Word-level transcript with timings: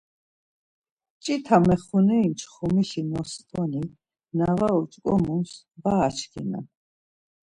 Mç̌ita 1.17 1.57
mexuneri 1.67 2.29
mçxomişi 2.31 3.01
nostune, 3.11 3.83
na 4.37 4.49
var 4.59 4.73
uç̌ǩomuns 4.81 5.51
var 5.81 5.99
açkinen. 6.07 6.65